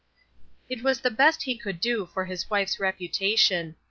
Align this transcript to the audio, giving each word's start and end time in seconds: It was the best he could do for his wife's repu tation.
It 0.67 0.81
was 0.81 1.01
the 1.01 1.11
best 1.11 1.43
he 1.43 1.55
could 1.55 1.79
do 1.79 2.07
for 2.07 2.25
his 2.25 2.49
wife's 2.49 2.77
repu 2.77 3.07
tation. 3.11 3.75